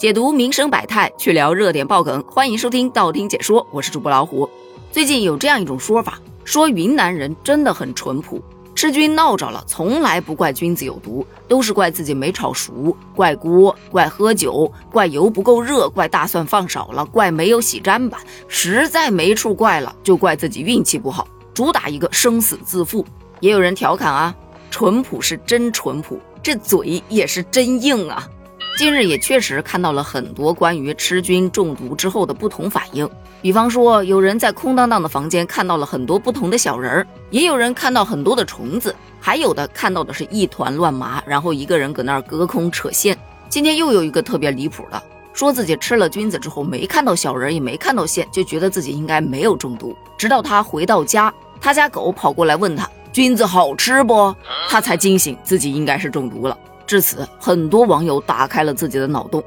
[0.00, 4.50] 解读民生百态，去聊热点爆梗，欢迎收听道听解说，我是主播老虎。
[4.90, 8.42] 最近有这样一种说法，说云南人真的很淳朴，
[8.74, 21.24] 吃菌闹着了，从来不怪菌子有毒，都是怪自己没炒熟，怪锅，怪喝酒，怪油不够热，怪大蒜放少了，怪没有洗砧板，实在没处怪了，就怪自己运气不好，
[21.54, 23.06] 主打一个生死自负。
[23.38, 24.34] 也有人调侃啊，
[24.72, 28.28] 淳朴是真淳朴，这嘴也是真硬啊。
[28.76, 33.08] 近日也确实看到了很多关于吃菌中毒之后的不同反应，
[33.40, 43.16] 比方说有人在空荡荡的房间看到了很多不同的小人儿，也有人看到很多的虫子，还有的看到的是一团乱麻，然后一个人搁那儿隔空扯线。
[43.48, 45.00] 今天又有一个特别离谱的，
[45.32, 49.96] 说自己吃了菌子之后没看到小人，也没看到线，就觉得自己应该没有中毒。
[50.18, 54.34] 直到他回到家，他家狗跑过来问他菌子好吃不，
[54.68, 56.58] 他才惊醒自己应该是中毒了。
[56.84, 59.40] 至此，很多网友打开了自己的脑洞。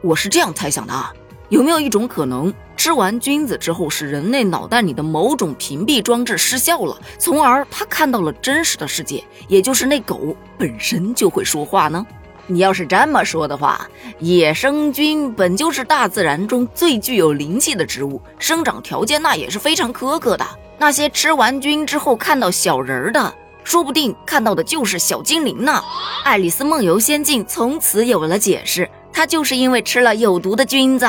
[0.00, 1.14] 我是这样猜想的啊，
[1.48, 12.04] 有没有一种可能，吃完菌子之后，是人类脑袋里的某种屏蔽装置失效了，从而他看到了真实的世界，也就是那狗本身就会说话呢？
[12.48, 20.44] 你要是这么说的话，野生菌本就是大自然中最具有灵气的植物，生长条件那也是非常苛刻的。
[20.78, 23.34] 那些吃完菌之后看到小人儿的。
[23.64, 25.84] 说不定看到的就是小精灵呢。
[26.24, 31.06] 爱丽丝梦游仙境从此有了解释，她就是因为吃了有毒的菌子。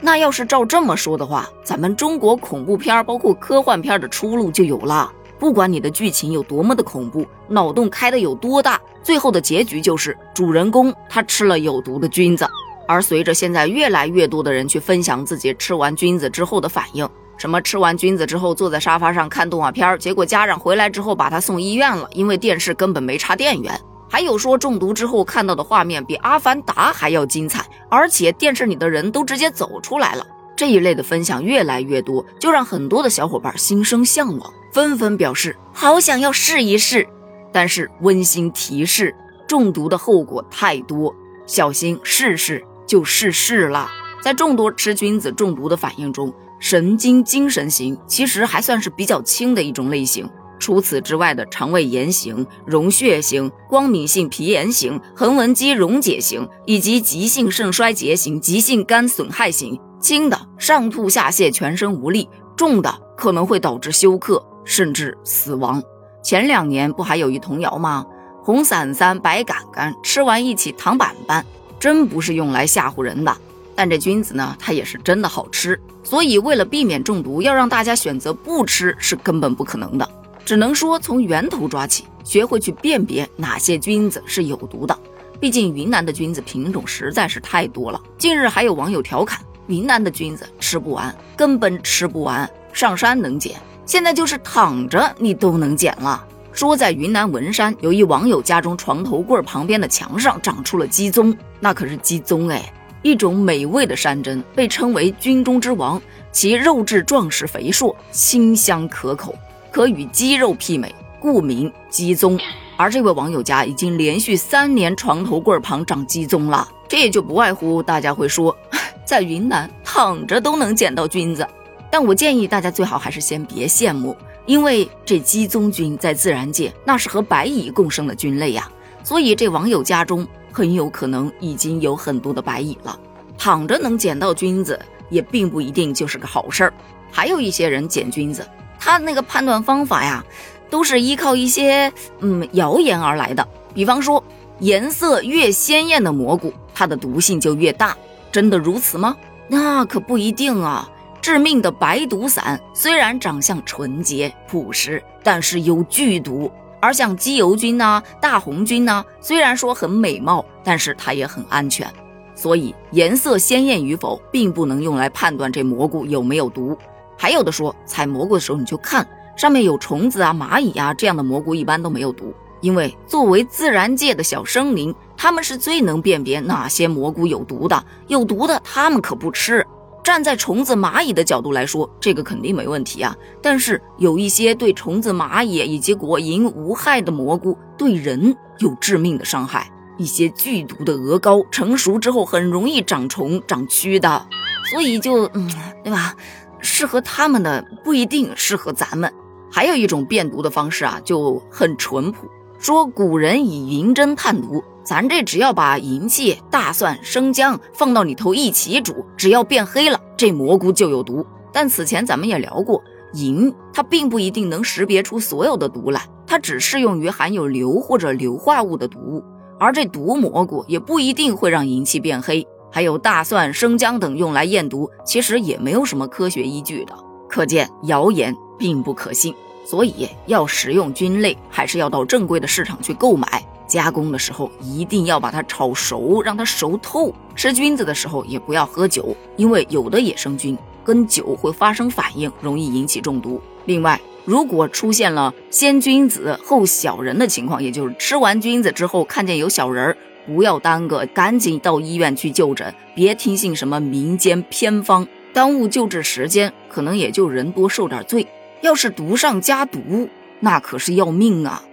[0.00, 5.12] 那要是照这么说的话，咱们中国恐怖片包括科幻片的出路就有了。
[5.38, 12.44] 不管你的剧情有多么的恐怖，脑洞开的有多大，最后的结局就是主人公他吃了有毒的菌子。
[12.88, 17.08] 而随着现在越来越多的人去分享自己吃完菌子之后的反应。
[17.40, 23.80] 什么吃完菌子之后坐在沙发上看动画片，结果家长回来之后把他送医院了，因为电视根本没插电源。
[24.10, 30.26] 还有说中毒之后看到的画面比《阿凡达》还要精彩，而且电视里的人都直接走出来了。
[30.54, 37.08] 这一类的分享越来越多，就让很多的小伙伴心生向往，纷纷表示好想要试一试。
[37.50, 39.14] 但是温馨提示：
[39.48, 41.14] 中毒的后果太多，
[41.46, 43.90] 小心试试就试试了。
[44.20, 50.28] 在众多吃菌子中毒的反应中，神经精神型其实还算是比较轻的一种类型。
[50.58, 65.82] 除此之外的肠胃炎型、溶血型、光敏性皮炎型、横纹肌溶解型，以及急性肾衰竭型、急性肝损害型，轻的上吐下泻、全身无力，重的可能会导致休克甚至死亡。
[66.22, 68.04] 前两年不还有一童谣吗？
[68.42, 71.44] 红伞伞、白杆杆，吃完一起躺板板，
[71.78, 73.34] 真不是用来吓唬人的。
[73.80, 80.06] 但这菌子呢，它也是真的好吃，所以为了避免中毒，要让大家选择不吃是根本不可能的。
[80.44, 84.94] 只能说从源头抓起，学会去辨别哪些菌子是有毒的。
[85.40, 87.98] 毕竟云南的菌子品种实在是太多了。
[88.18, 92.46] 近日还有网友调侃，云南的菌子吃不完，根本吃不完。
[92.74, 96.22] 上山能捡，现在就是躺着你都能捡了。
[96.52, 102.70] 说在云南文山有一网友家中床头柜旁边的墙上长出了鸡枞，那可是鸡枞哎。
[103.02, 106.00] 一种美味的山珍，被称为菌中之王，
[106.32, 109.34] 其肉质壮实肥硕，清香可口，
[109.70, 112.38] 可与鸡肉媲美，故名鸡枞。
[112.76, 118.54] 而这位网友家已经连续三年床头柜旁长鸡枞了，这也就不外乎大家会说，
[119.04, 121.46] 在云南躺着都能捡到菌子。
[121.90, 128.70] 但我建议大家最好还是先别羡慕，因为这鸡枞菌在自然界那是和白蚁共生的菌类呀，
[129.02, 130.26] 所以这网友家中。
[130.52, 132.98] 很有可能已经有很多的白蚁了，
[133.38, 134.78] 躺着能捡到菌子
[135.08, 136.74] 也并不一定就是个好事儿。
[137.10, 138.46] 还有一些人捡菌子，
[138.78, 140.24] 他那个判断方法呀，
[140.68, 143.46] 都是依靠一些嗯谣言而来的。
[143.74, 144.22] 比方说，
[144.58, 147.96] 颜色越鲜艳的蘑菇，它的毒性就越大，
[148.30, 149.16] 真的如此吗？
[149.48, 150.88] 那可不一定啊。
[151.22, 156.50] 致命的白毒伞虽然长相纯洁朴实，但是有剧毒。
[156.80, 161.86] 而像鸡油菌呐、大红菌呐，虽然说很美貌，但是它也很安全。
[162.34, 166.76] 所以颜色鲜艳与否，并不能用来判断这蘑菇有没有毒。
[167.18, 169.06] 还有的说，采蘑菇的时候你就看
[169.36, 172.32] 上面有虫子啊、蚂蚁啊，这样的蘑菇一般都没有毒。
[172.62, 179.66] 因为作为自然界的小生灵，它们是最能辨别哪些蘑菇有毒的，有毒的它们可不吃。
[180.10, 183.16] 站在虫子、蚂蚁的角度来说，这个肯定没问题啊。
[183.40, 189.70] 但是有一些对虫子、蚂蚁以及果蝇无害的蘑菇，对人有致命的伤害。
[189.98, 194.26] 一些剧毒的鹅膏成熟之后很容易长虫、长蛆的，
[194.72, 195.48] 所以就嗯，
[195.84, 196.16] 对吧？
[196.58, 199.14] 适合他们的不一定适合咱们。
[199.48, 202.28] 还有一种辨毒的方式啊，就很淳朴，
[202.58, 204.64] 说古人以银针探毒。
[204.90, 211.24] 咱这只要把银器、大蒜、生姜放到里头一起煮，只要变黑了，这蘑菇就有毒。
[211.52, 212.82] 但此前咱们也聊过，
[213.12, 219.22] 银它并不一定能识别出所有的毒来，它只适用于含有硫或者硫化物的毒物。
[219.60, 222.44] 而这毒蘑菇也不一定会让银器变黑。
[222.72, 226.92] 还有大蒜、生姜等用来验毒，其实也没有什么科学依据的，
[227.28, 229.32] 可见谣言并不可信。
[229.64, 233.46] 所以要食用菌类，还是要到正规的市场去购买。
[233.70, 237.14] 加工的时候一定要把它炒熟，让它熟透。
[237.36, 243.40] 吃菌子的时候也不要喝酒，因为有的野生菌跟酒会发生反应，容易引起中毒。
[243.66, 249.96] 另外，如果出现了先君子后小人的情况，也就是吃完菌子之后看见有小人儿。
[250.26, 258.26] 不要耽搁，赶紧到医院去就诊，别听信什么民间偏方，耽误救治时间，可能也就人多受点罪。
[258.60, 260.08] 要是毒上加毒，
[260.40, 261.64] 那可是要命啊！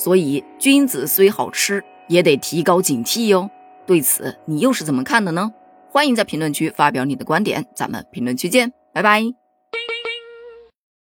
[0.00, 3.50] 所以君子虽好吃，也得提高警惕哟。
[3.86, 5.52] 对此，你又是怎么看的呢？
[5.90, 9.39] 欢迎在评论区发表你的观点，咱们评论区见，拜拜。